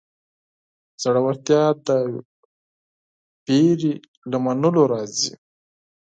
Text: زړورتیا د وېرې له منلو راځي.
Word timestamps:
زړورتیا 1.03 1.63
د 1.85 1.87
وېرې 3.45 3.93
له 4.31 4.37
منلو 4.43 4.83
راځي. 4.93 5.31